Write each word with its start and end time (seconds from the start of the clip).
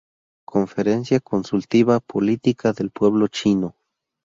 Conferencia 0.45 1.19
Consultiva 1.19 1.99
Política 1.99 2.73
del 2.73 2.89
Pueblo 2.89 3.27
Chino. 3.27 3.75